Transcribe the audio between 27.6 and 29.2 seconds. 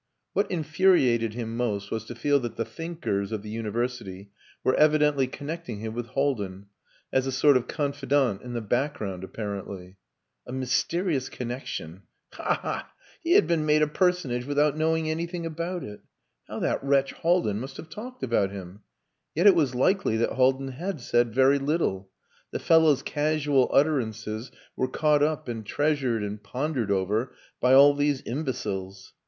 all these imbeciles.